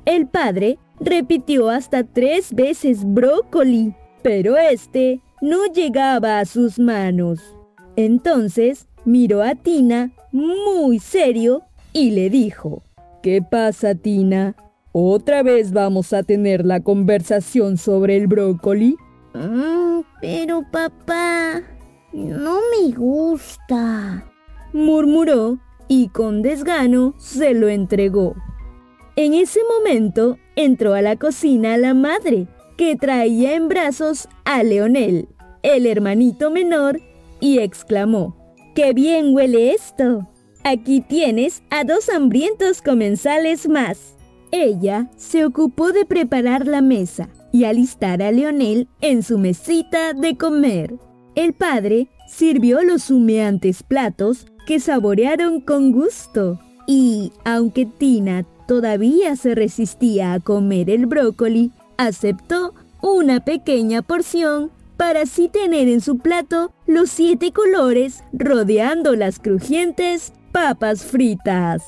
El 0.04 0.26
padre 0.26 0.78
repitió 1.00 1.70
hasta 1.70 2.04
tres 2.04 2.54
veces 2.54 3.04
brócoli, 3.04 3.94
pero 4.22 4.56
este 4.56 5.20
no 5.40 5.66
llegaba 5.66 6.40
a 6.40 6.44
sus 6.44 6.78
manos. 6.78 7.56
Entonces 7.96 8.86
miró 9.04 9.42
a 9.42 9.54
Tina 9.54 10.12
muy 10.32 10.98
serio 10.98 11.62
y 11.92 12.10
le 12.10 12.30
dijo, 12.30 12.82
¿Qué 13.22 13.42
pasa, 13.42 13.94
Tina? 13.94 14.56
¿Otra 14.92 15.42
vez 15.42 15.72
vamos 15.72 16.12
a 16.12 16.22
tener 16.22 16.64
la 16.64 16.80
conversación 16.80 17.76
sobre 17.76 18.16
el 18.16 18.26
brócoli? 18.26 18.96
Mm, 19.34 20.00
pero 20.20 20.64
papá, 20.70 21.62
no 22.12 22.60
me 22.72 22.92
gusta, 22.92 24.24
murmuró 24.72 25.58
y 25.86 26.08
con 26.08 26.40
desgano 26.40 27.14
se 27.18 27.52
lo 27.52 27.68
entregó. 27.68 28.34
En 29.16 29.34
ese 29.34 29.60
momento 29.68 30.38
entró 30.56 30.94
a 30.94 31.02
la 31.02 31.16
cocina 31.16 31.76
la 31.76 31.94
madre, 31.94 32.46
que 32.78 32.96
traía 32.96 33.54
en 33.54 33.68
brazos 33.68 34.28
a 34.44 34.62
Leonel, 34.62 35.28
el 35.62 35.86
hermanito 35.86 36.50
menor, 36.50 37.00
y 37.40 37.58
exclamó, 37.58 38.36
¡Qué 38.74 38.92
bien 38.92 39.34
huele 39.34 39.72
esto! 39.72 40.28
Aquí 40.62 41.00
tienes 41.00 41.62
a 41.70 41.84
dos 41.84 42.08
hambrientos 42.08 42.82
comensales 42.82 43.68
más. 43.68 44.14
Ella 44.52 45.10
se 45.16 45.44
ocupó 45.44 45.92
de 45.92 46.04
preparar 46.04 46.66
la 46.66 46.82
mesa 46.82 47.28
y 47.52 47.64
alistar 47.64 48.22
a 48.22 48.30
Leonel 48.30 48.88
en 49.00 49.22
su 49.22 49.38
mesita 49.38 50.12
de 50.12 50.36
comer. 50.36 50.94
El 51.34 51.54
padre 51.54 52.08
sirvió 52.28 52.82
los 52.82 53.10
humeantes 53.10 53.82
platos 53.82 54.46
que 54.66 54.80
saborearon 54.80 55.60
con 55.60 55.92
gusto. 55.92 56.60
Y 56.86 57.32
aunque 57.44 57.86
Tina 57.86 58.44
todavía 58.66 59.36
se 59.36 59.54
resistía 59.54 60.32
a 60.32 60.40
comer 60.40 60.90
el 60.90 61.06
brócoli, 61.06 61.72
aceptó 61.96 62.74
una 63.02 63.44
pequeña 63.44 64.02
porción 64.02 64.70
para 65.00 65.22
así 65.22 65.48
tener 65.48 65.88
en 65.88 66.02
su 66.02 66.18
plato 66.18 66.74
los 66.86 67.08
siete 67.08 67.52
colores 67.52 68.22
rodeando 68.34 69.16
las 69.16 69.38
crujientes 69.38 70.34
papas 70.52 71.06
fritas. 71.06 71.82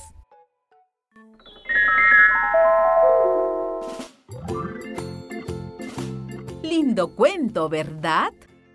Lindo 6.62 7.14
cuento, 7.14 7.69
¿verdad? 7.69 8.33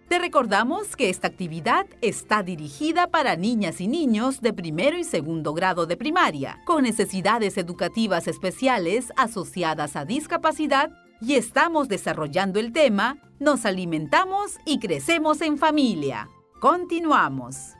Te 0.07 0.19
recordamos 0.19 0.95
que 0.95 1.09
esta 1.09 1.27
actividad 1.27 1.87
está 2.01 2.43
dirigida 2.43 3.07
para 3.07 3.35
niñas 3.37 3.81
y 3.81 3.87
niños 3.87 4.41
de 4.41 4.53
primero 4.53 4.99
y 4.99 5.03
segundo 5.03 5.55
grado 5.55 5.87
de 5.87 5.97
primaria, 5.97 6.61
con 6.67 6.83
necesidades 6.83 7.57
educativas 7.57 8.27
especiales 8.27 9.11
asociadas 9.17 9.95
a 9.95 10.05
discapacidad 10.05 10.91
y 11.21 11.33
estamos 11.33 11.87
desarrollando 11.87 12.59
el 12.59 12.71
tema 12.71 13.17
Nos 13.39 13.67
alimentamos 13.67 14.57
y 14.65 14.79
crecemos 14.79 15.41
en 15.41 15.59
familia. 15.59 16.27
Continuamos. 16.59 17.75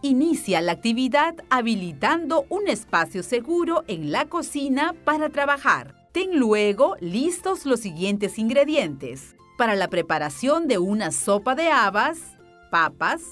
Inicia 0.00 0.60
la 0.60 0.72
actividad 0.72 1.34
habilitando 1.50 2.46
un 2.48 2.68
espacio 2.68 3.24
seguro 3.24 3.82
en 3.88 4.12
la 4.12 4.26
cocina 4.26 4.94
para 5.04 5.28
trabajar. 5.28 5.96
Ten 6.12 6.38
luego 6.38 6.94
listos 7.00 7.66
los 7.66 7.80
siguientes 7.80 8.38
ingredientes 8.38 9.34
para 9.58 9.74
la 9.74 9.88
preparación 9.88 10.68
de 10.68 10.78
una 10.78 11.10
sopa 11.10 11.56
de 11.56 11.68
habas, 11.68 12.20
papas, 12.70 13.22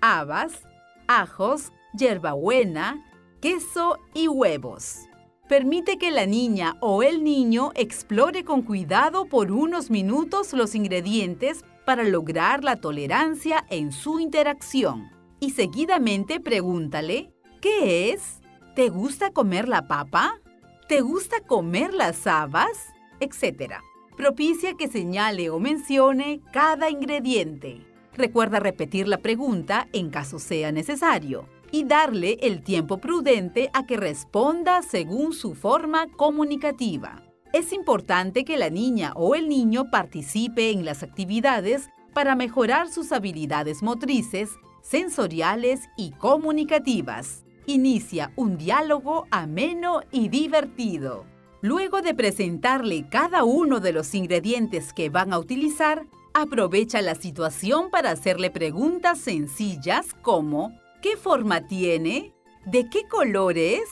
habas, 0.00 0.62
ajos, 1.08 1.72
hierbabuena, 1.98 3.04
queso 3.40 3.98
y 4.14 4.28
huevos. 4.28 5.08
Permite 5.48 5.96
que 5.96 6.10
la 6.10 6.26
niña 6.26 6.76
o 6.80 7.04
el 7.04 7.22
niño 7.22 7.70
explore 7.76 8.44
con 8.44 8.62
cuidado 8.62 9.26
por 9.26 9.52
unos 9.52 9.90
minutos 9.90 10.52
los 10.52 10.74
ingredientes 10.74 11.64
para 11.84 12.02
lograr 12.02 12.64
la 12.64 12.76
tolerancia 12.76 13.64
en 13.70 13.92
su 13.92 14.18
interacción. 14.18 15.08
Y 15.38 15.50
seguidamente 15.50 16.40
pregúntale, 16.40 17.30
¿qué 17.60 18.10
es? 18.10 18.40
¿Te 18.74 18.88
gusta 18.88 19.30
comer 19.30 19.68
la 19.68 19.86
papa? 19.86 20.40
¿Te 20.88 21.00
gusta 21.00 21.36
comer 21.46 21.94
las 21.94 22.26
habas? 22.26 22.92
Etcétera. 23.20 23.82
Propicia 24.16 24.74
que 24.74 24.88
señale 24.88 25.48
o 25.50 25.60
mencione 25.60 26.40
cada 26.52 26.90
ingrediente. 26.90 27.86
Recuerda 28.14 28.58
repetir 28.58 29.06
la 29.06 29.18
pregunta 29.18 29.86
en 29.92 30.10
caso 30.10 30.40
sea 30.40 30.72
necesario 30.72 31.46
y 31.76 31.84
darle 31.84 32.38
el 32.40 32.62
tiempo 32.62 32.96
prudente 32.96 33.68
a 33.74 33.84
que 33.84 33.98
responda 33.98 34.80
según 34.80 35.34
su 35.34 35.54
forma 35.54 36.06
comunicativa. 36.16 37.22
Es 37.52 37.70
importante 37.70 38.46
que 38.46 38.56
la 38.56 38.70
niña 38.70 39.12
o 39.14 39.34
el 39.34 39.50
niño 39.50 39.90
participe 39.90 40.70
en 40.70 40.86
las 40.86 41.02
actividades 41.02 41.90
para 42.14 42.34
mejorar 42.34 42.88
sus 42.88 43.12
habilidades 43.12 43.82
motrices, 43.82 44.52
sensoriales 44.80 45.82
y 45.98 46.12
comunicativas. 46.12 47.44
Inicia 47.66 48.32
un 48.36 48.56
diálogo 48.56 49.26
ameno 49.30 50.00
y 50.10 50.28
divertido. 50.30 51.26
Luego 51.60 52.00
de 52.00 52.14
presentarle 52.14 53.06
cada 53.10 53.44
uno 53.44 53.80
de 53.80 53.92
los 53.92 54.14
ingredientes 54.14 54.94
que 54.94 55.10
van 55.10 55.34
a 55.34 55.38
utilizar, 55.38 56.06
aprovecha 56.32 57.02
la 57.02 57.16
situación 57.16 57.90
para 57.90 58.12
hacerle 58.12 58.50
preguntas 58.50 59.18
sencillas 59.18 60.14
como 60.22 60.72
¿Qué 61.02 61.16
forma 61.16 61.66
tiene? 61.66 62.32
¿De 62.64 62.88
qué 62.88 63.06
color 63.06 63.58
es? 63.58 63.88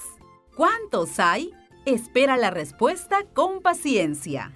¿Cuántos 0.57 1.21
hay? 1.21 1.53
Espera 1.85 2.37
la 2.37 2.51
respuesta 2.51 3.25
con 3.35 3.61
paciencia. 3.61 4.53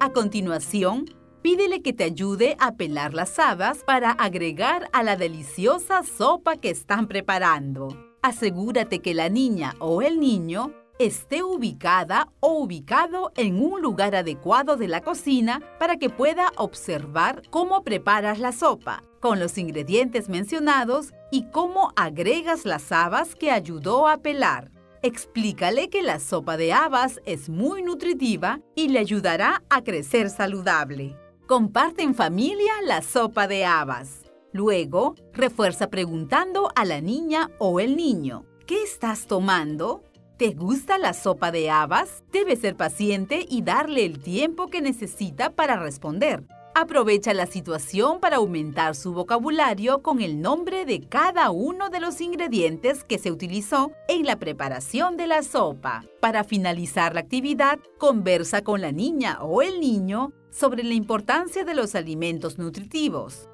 A 0.00 0.12
continuación, 0.14 1.04
pídele 1.42 1.82
que 1.82 1.92
te 1.92 2.04
ayude 2.04 2.56
a 2.58 2.76
pelar 2.76 3.12
las 3.12 3.38
habas 3.38 3.84
para 3.84 4.12
agregar 4.12 4.88
a 4.92 5.02
la 5.02 5.16
deliciosa 5.16 6.02
sopa 6.04 6.56
que 6.56 6.70
están 6.70 7.06
preparando. 7.06 7.88
Asegúrate 8.22 9.00
que 9.00 9.14
la 9.14 9.28
niña 9.28 9.74
o 9.78 10.00
el 10.02 10.20
niño 10.20 10.72
esté 11.00 11.42
ubicada 11.42 12.28
o 12.40 12.60
ubicado 12.60 13.32
en 13.34 13.58
un 13.58 13.80
lugar 13.80 14.14
adecuado 14.14 14.76
de 14.76 14.86
la 14.86 15.00
cocina 15.00 15.62
para 15.78 15.96
que 15.96 16.10
pueda 16.10 16.52
observar 16.58 17.40
cómo 17.48 17.82
preparas 17.84 18.38
la 18.38 18.52
sopa, 18.52 19.02
con 19.18 19.40
los 19.40 19.56
ingredientes 19.56 20.28
mencionados 20.28 21.14
y 21.32 21.44
cómo 21.52 21.94
agregas 21.96 22.66
las 22.66 22.92
habas 22.92 23.34
que 23.34 23.50
ayudó 23.50 24.08
a 24.08 24.18
pelar. 24.18 24.72
Explícale 25.00 25.88
que 25.88 26.02
la 26.02 26.20
sopa 26.20 26.58
de 26.58 26.74
habas 26.74 27.18
es 27.24 27.48
muy 27.48 27.82
nutritiva 27.82 28.60
y 28.74 28.88
le 28.88 28.98
ayudará 28.98 29.62
a 29.70 29.82
crecer 29.82 30.28
saludable. 30.28 31.16
Comparte 31.46 32.02
en 32.02 32.14
familia 32.14 32.72
la 32.84 33.00
sopa 33.00 33.48
de 33.48 33.64
habas. 33.64 34.26
Luego, 34.52 35.14
refuerza 35.32 35.88
preguntando 35.88 36.70
a 36.74 36.84
la 36.84 37.00
niña 37.00 37.50
o 37.58 37.80
el 37.80 37.96
niño, 37.96 38.44
¿qué 38.66 38.82
estás 38.82 39.26
tomando? 39.26 40.02
¿Te 40.40 40.54
gusta 40.54 40.96
la 40.96 41.12
sopa 41.12 41.52
de 41.52 41.68
habas? 41.68 42.24
Debes 42.32 42.60
ser 42.60 42.74
paciente 42.74 43.44
y 43.46 43.60
darle 43.60 44.06
el 44.06 44.22
tiempo 44.22 44.68
que 44.68 44.80
necesita 44.80 45.50
para 45.50 45.76
responder. 45.76 46.44
Aprovecha 46.74 47.34
la 47.34 47.44
situación 47.44 48.20
para 48.20 48.36
aumentar 48.36 48.94
su 48.94 49.12
vocabulario 49.12 50.00
con 50.00 50.22
el 50.22 50.40
nombre 50.40 50.86
de 50.86 51.06
cada 51.06 51.50
uno 51.50 51.90
de 51.90 52.00
los 52.00 52.22
ingredientes 52.22 53.04
que 53.04 53.18
se 53.18 53.30
utilizó 53.30 53.92
en 54.08 54.24
la 54.24 54.38
preparación 54.38 55.18
de 55.18 55.26
la 55.26 55.42
sopa. 55.42 56.06
Para 56.22 56.42
finalizar 56.42 57.12
la 57.12 57.20
actividad, 57.20 57.78
conversa 57.98 58.64
con 58.64 58.80
la 58.80 58.92
niña 58.92 59.42
o 59.42 59.60
el 59.60 59.78
niño 59.78 60.32
sobre 60.50 60.84
la 60.84 60.94
importancia 60.94 61.64
de 61.64 61.74
los 61.74 61.94
alimentos 61.94 62.56
nutritivos. 62.56 63.46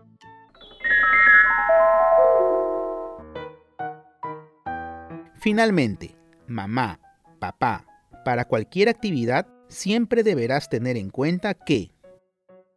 Finalmente, 5.40 6.16
mamá, 6.48 7.00
papá, 7.38 7.86
para 8.24 8.44
cualquier 8.44 8.88
actividad 8.88 9.46
siempre 9.68 10.22
deberás 10.22 10.68
tener 10.68 10.96
en 10.96 11.10
cuenta 11.10 11.54
que 11.54 11.92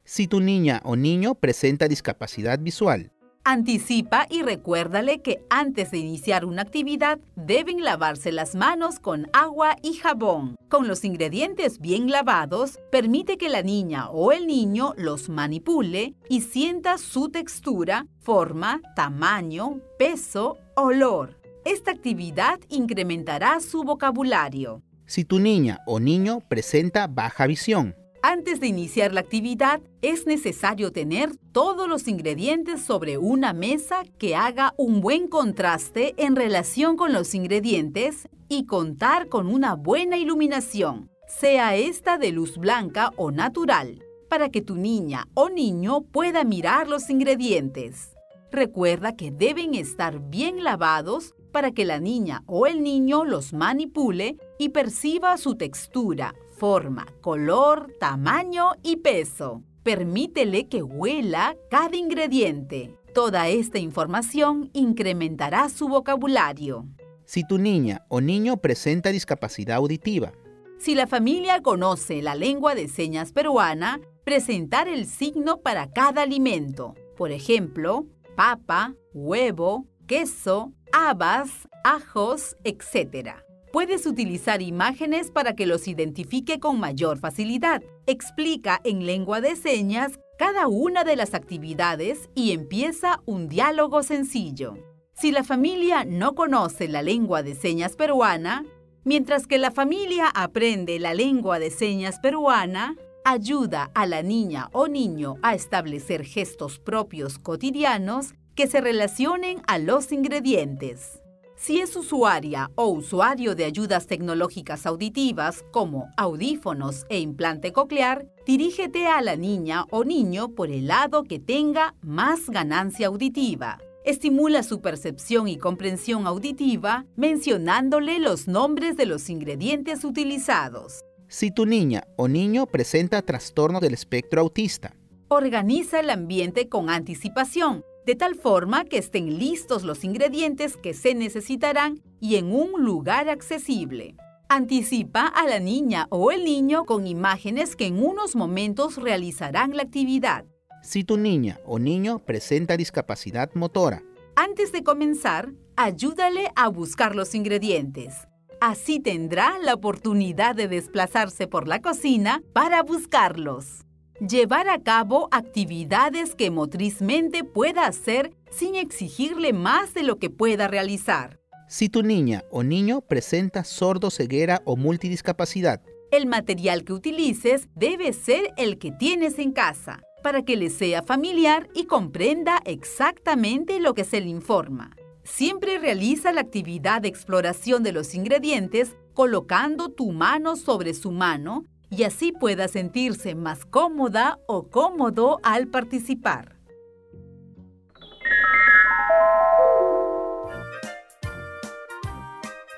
si 0.03 0.27
tu 0.27 0.39
niña 0.39 0.81
o 0.83 0.95
niño 0.95 1.35
presenta 1.35 1.87
discapacidad 1.87 2.59
visual, 2.59 3.11
Anticipa 3.45 4.27
y 4.29 4.43
recuérdale 4.43 5.21
que 5.21 5.43
antes 5.49 5.89
de 5.89 5.97
iniciar 5.97 6.45
una 6.45 6.61
actividad 6.61 7.19
deben 7.35 7.83
lavarse 7.83 8.31
las 8.31 8.53
manos 8.53 8.99
con 8.99 9.27
agua 9.33 9.75
y 9.81 9.93
jabón. 9.95 10.55
Con 10.67 10.87
los 10.87 11.03
ingredientes 11.03 11.79
bien 11.79 12.11
lavados, 12.11 12.77
permite 12.91 13.39
que 13.39 13.49
la 13.49 13.63
niña 13.63 14.09
o 14.09 14.31
el 14.33 14.45
niño 14.45 14.93
los 14.97 15.29
manipule 15.29 16.13
y 16.29 16.41
sienta 16.41 16.99
su 16.99 17.29
textura, 17.29 18.05
forma, 18.19 18.81
tamaño, 18.95 19.79
peso, 19.97 20.57
olor. 20.75 21.38
Esta 21.69 21.91
actividad 21.91 22.59
incrementará 22.69 23.59
su 23.59 23.83
vocabulario. 23.83 24.81
Si 25.05 25.23
tu 25.23 25.37
niña 25.37 25.81
o 25.85 25.99
niño 25.99 26.39
presenta 26.49 27.05
baja 27.05 27.45
visión, 27.45 27.95
antes 28.23 28.59
de 28.59 28.65
iniciar 28.65 29.13
la 29.13 29.19
actividad, 29.19 29.79
es 30.01 30.25
necesario 30.25 30.91
tener 30.91 31.29
todos 31.51 31.87
los 31.87 32.07
ingredientes 32.07 32.81
sobre 32.81 33.19
una 33.19 33.53
mesa 33.53 34.01
que 34.17 34.35
haga 34.35 34.73
un 34.77 34.99
buen 34.99 35.27
contraste 35.27 36.15
en 36.17 36.35
relación 36.35 36.97
con 36.97 37.13
los 37.13 37.35
ingredientes 37.35 38.27
y 38.47 38.65
contar 38.65 39.27
con 39.27 39.45
una 39.45 39.75
buena 39.75 40.17
iluminación, 40.17 41.11
sea 41.27 41.75
esta 41.75 42.17
de 42.17 42.31
luz 42.31 42.57
blanca 42.57 43.11
o 43.15 43.29
natural, 43.29 44.03
para 44.27 44.49
que 44.49 44.63
tu 44.63 44.75
niña 44.75 45.27
o 45.35 45.49
niño 45.49 46.01
pueda 46.01 46.43
mirar 46.43 46.87
los 46.87 47.11
ingredientes. 47.11 48.15
Recuerda 48.51 49.15
que 49.15 49.29
deben 49.29 49.75
estar 49.75 50.19
bien 50.31 50.63
lavados 50.63 51.35
para 51.51 51.71
que 51.71 51.85
la 51.85 51.99
niña 51.99 52.43
o 52.45 52.67
el 52.67 52.83
niño 52.83 53.25
los 53.25 53.53
manipule 53.53 54.37
y 54.57 54.69
perciba 54.69 55.37
su 55.37 55.55
textura, 55.55 56.33
forma, 56.57 57.07
color, 57.21 57.93
tamaño 57.99 58.71
y 58.83 58.97
peso. 58.97 59.63
Permítele 59.83 60.67
que 60.67 60.83
huela 60.83 61.55
cada 61.69 61.95
ingrediente. 61.95 62.95
Toda 63.13 63.47
esta 63.47 63.79
información 63.79 64.69
incrementará 64.73 65.69
su 65.69 65.87
vocabulario. 65.87 66.85
Si 67.25 67.43
tu 67.43 67.57
niña 67.57 68.05
o 68.07 68.21
niño 68.21 68.57
presenta 68.57 69.09
discapacidad 69.09 69.77
auditiva. 69.77 70.33
Si 70.79 70.95
la 70.95 71.07
familia 71.07 71.61
conoce 71.61 72.21
la 72.21 72.35
lengua 72.35 72.75
de 72.75 72.87
señas 72.87 73.33
peruana, 73.33 73.99
presentar 74.23 74.87
el 74.87 75.05
signo 75.05 75.57
para 75.57 75.91
cada 75.91 76.21
alimento. 76.21 76.95
Por 77.17 77.31
ejemplo, 77.31 78.05
papa, 78.35 78.95
huevo, 79.13 79.85
queso, 80.07 80.71
habas, 80.91 81.67
ajos, 81.83 82.55
etc. 82.63 83.35
Puedes 83.71 84.05
utilizar 84.05 84.61
imágenes 84.61 85.31
para 85.31 85.55
que 85.55 85.67
los 85.67 85.87
identifique 85.87 86.59
con 86.59 86.79
mayor 86.79 87.19
facilidad. 87.19 87.83
Explica 88.07 88.81
en 88.83 89.05
lengua 89.05 89.41
de 89.41 89.55
señas 89.55 90.19
cada 90.39 90.67
una 90.67 91.03
de 91.03 91.15
las 91.15 91.33
actividades 91.33 92.29
y 92.33 92.51
empieza 92.51 93.21
un 93.25 93.47
diálogo 93.47 94.03
sencillo. 94.03 94.77
Si 95.13 95.31
la 95.31 95.43
familia 95.43 96.05
no 96.05 96.33
conoce 96.33 96.87
la 96.87 97.01
lengua 97.01 97.43
de 97.43 97.53
señas 97.53 97.95
peruana, 97.95 98.65
mientras 99.03 99.47
que 99.47 99.57
la 99.57 99.69
familia 99.69 100.27
aprende 100.33 100.97
la 100.97 101.13
lengua 101.13 101.59
de 101.59 101.69
señas 101.69 102.19
peruana, 102.19 102.95
ayuda 103.25 103.91
a 103.93 104.05
la 104.05 104.23
niña 104.23 104.69
o 104.71 104.87
niño 104.87 105.35
a 105.43 105.53
establecer 105.53 106.23
gestos 106.23 106.79
propios 106.79 107.37
cotidianos 107.37 108.33
que 108.59 108.67
se 108.67 108.81
relacionen 108.81 109.61
a 109.67 109.77
los 109.77 110.11
ingredientes. 110.11 111.21
Si 111.55 111.79
es 111.79 111.95
usuaria 111.95 112.69
o 112.75 112.87
usuario 112.87 113.55
de 113.55 113.63
ayudas 113.63 114.05
tecnológicas 114.05 114.85
auditivas 114.85 115.63
como 115.71 116.09
audífonos 116.17 117.05
e 117.07 117.19
implante 117.19 117.71
coclear, 117.71 118.27
dirígete 118.45 119.07
a 119.07 119.21
la 119.21 119.37
niña 119.37 119.85
o 119.91 120.03
niño 120.03 120.49
por 120.55 120.71
el 120.71 120.87
lado 120.87 121.23
que 121.23 121.39
tenga 121.39 121.95
más 122.01 122.49
ganancia 122.49 123.07
auditiva. 123.07 123.79
Estimula 124.03 124.61
su 124.61 124.81
percepción 124.81 125.47
y 125.47 125.57
comprensión 125.57 126.27
auditiva 126.27 127.05
mencionándole 127.15 128.19
los 128.19 128.49
nombres 128.49 128.97
de 128.97 129.05
los 129.05 129.29
ingredientes 129.29 130.03
utilizados. 130.03 130.99
Si 131.29 131.49
tu 131.49 131.65
niña 131.65 132.03
o 132.17 132.27
niño 132.27 132.65
presenta 132.65 133.21
trastorno 133.21 133.79
del 133.79 133.93
espectro 133.93 134.41
autista, 134.41 134.97
organiza 135.29 136.01
el 136.01 136.09
ambiente 136.09 136.67
con 136.67 136.89
anticipación 136.89 137.85
de 138.05 138.15
tal 138.15 138.35
forma 138.35 138.85
que 138.85 138.97
estén 138.97 139.37
listos 139.37 139.83
los 139.83 140.03
ingredientes 140.03 140.77
que 140.77 140.93
se 140.93 141.13
necesitarán 141.15 142.01
y 142.19 142.35
en 142.35 142.53
un 142.53 142.83
lugar 142.83 143.29
accesible. 143.29 144.15
Anticipa 144.49 145.27
a 145.27 145.47
la 145.47 145.59
niña 145.59 146.07
o 146.09 146.31
el 146.31 146.43
niño 146.43 146.85
con 146.85 147.05
imágenes 147.05 147.75
que 147.75 147.85
en 147.85 148.03
unos 148.03 148.35
momentos 148.35 148.97
realizarán 148.97 149.75
la 149.75 149.83
actividad. 149.83 150.45
Si 150.81 151.03
tu 151.03 151.17
niña 151.17 151.59
o 151.65 151.77
niño 151.77 152.19
presenta 152.19 152.77
discapacidad 152.77 153.53
motora, 153.53 154.01
antes 154.35 154.71
de 154.71 154.83
comenzar, 154.83 155.51
ayúdale 155.75 156.49
a 156.55 156.69
buscar 156.69 157.15
los 157.15 157.35
ingredientes. 157.35 158.27
Así 158.61 158.99
tendrá 158.99 159.57
la 159.59 159.73
oportunidad 159.73 160.55
de 160.55 160.67
desplazarse 160.67 161.47
por 161.47 161.67
la 161.67 161.81
cocina 161.81 162.41
para 162.53 162.81
buscarlos. 162.83 163.85
Llevar 164.19 164.67
a 164.67 164.83
cabo 164.83 165.29
actividades 165.31 166.35
que 166.35 166.51
motrizmente 166.51 167.45
pueda 167.45 167.87
hacer 167.87 168.33
sin 168.51 168.75
exigirle 168.75 169.53
más 169.53 169.93
de 169.93 170.03
lo 170.03 170.19
que 170.19 170.29
pueda 170.29 170.67
realizar. 170.67 171.39
Si 171.69 171.87
tu 171.87 172.03
niña 172.03 172.43
o 172.51 172.63
niño 172.63 172.99
presenta 172.99 173.63
sordo, 173.63 174.11
ceguera 174.11 174.61
o 174.65 174.75
multidiscapacidad, 174.75 175.81
el 176.11 176.25
material 176.25 176.83
que 176.83 176.91
utilices 176.91 177.69
debe 177.75 178.11
ser 178.11 178.51
el 178.57 178.77
que 178.77 178.91
tienes 178.91 179.39
en 179.39 179.53
casa, 179.53 180.01
para 180.21 180.43
que 180.43 180.57
le 180.57 180.69
sea 180.69 181.01
familiar 181.01 181.69
y 181.73 181.85
comprenda 181.85 182.61
exactamente 182.65 183.79
lo 183.79 183.93
que 183.93 184.03
se 184.03 184.19
le 184.19 184.27
informa. 184.27 184.97
Siempre 185.23 185.77
realiza 185.77 186.33
la 186.33 186.41
actividad 186.41 187.03
de 187.03 187.07
exploración 187.07 187.83
de 187.83 187.93
los 187.93 188.13
ingredientes 188.13 188.97
colocando 189.13 189.87
tu 189.87 190.11
mano 190.11 190.57
sobre 190.57 190.93
su 190.93 191.11
mano 191.11 191.63
y 191.89 192.03
así 192.03 192.31
pueda 192.31 192.67
sentirse 192.67 193.35
más 193.35 193.65
cómoda 193.65 194.39
o 194.47 194.69
cómodo 194.69 195.39
al 195.43 195.67
participar. 195.67 196.57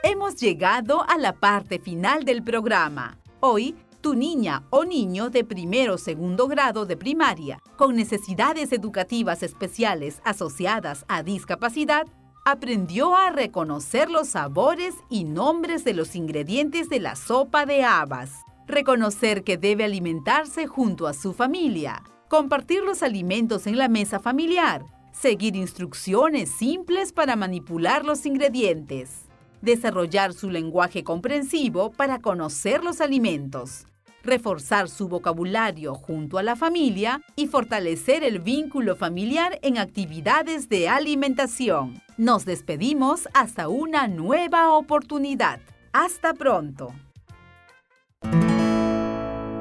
Hemos 0.04 0.36
llegado 0.36 1.08
a 1.08 1.17
la 1.17 1.34
parte 1.34 1.80
final 1.80 2.24
del 2.24 2.43
programa. 2.43 3.19
Hoy, 3.39 3.76
tu 4.02 4.15
niña 4.15 4.63
o 4.71 4.84
niño 4.84 5.30
de 5.30 5.43
primero 5.43 5.95
o 5.95 5.97
segundo 5.97 6.47
grado 6.47 6.86
de 6.86 6.97
primaria 6.97 7.60
con 7.78 7.95
necesidades 7.95 8.71
educativas 8.71 9.43
especiales 9.43 10.21
asociadas 10.26 11.06
a 11.08 11.21
discapacidad 11.21 12.08
aprendió 12.43 13.15
a 13.15 13.30
reconocer 13.30 14.10
los 14.10 14.30
sabores 14.30 14.95
y 15.10 15.26
nombres 15.26 15.84
de 15.84 15.93
los 15.93 16.15
ingredientes 16.15 16.89
de 16.89 17.00
la 17.00 17.15
sopa 17.15 17.67
de 17.67 17.84
habas 17.84 18.32
reconocer 18.71 19.43
que 19.43 19.57
debe 19.57 19.84
alimentarse 19.84 20.67
junto 20.67 21.07
a 21.07 21.13
su 21.13 21.34
familia, 21.34 22.03
compartir 22.27 22.81
los 22.84 23.03
alimentos 23.03 23.67
en 23.67 23.77
la 23.77 23.89
mesa 23.89 24.19
familiar, 24.19 24.86
seguir 25.12 25.55
instrucciones 25.55 26.49
simples 26.49 27.13
para 27.13 27.36
manipular 27.36 28.05
los 28.05 28.25
ingredientes, 28.25 29.25
desarrollar 29.62 30.34
su 30.34 30.49
lenguaje 30.49 31.03
comprensivo 31.03 31.91
para 31.91 32.19
conocer 32.19 32.84
los 32.84 33.01
alimentos, 33.01 33.86
reforzar 34.23 34.89
su 34.89 35.07
vocabulario 35.07 35.93
junto 35.93 36.38
a 36.38 36.43
la 36.43 36.55
familia 36.55 37.21
y 37.36 37.47
fortalecer 37.47 38.23
el 38.23 38.39
vínculo 38.39 38.95
familiar 38.95 39.60
en 39.62 39.77
actividades 39.77 40.69
de 40.69 40.89
alimentación. 40.89 42.01
Nos 42.17 42.45
despedimos 42.45 43.27
hasta 43.34 43.67
una 43.67 44.07
nueva 44.07 44.71
oportunidad. 44.73 45.60
Hasta 45.91 46.34
pronto. 46.34 46.93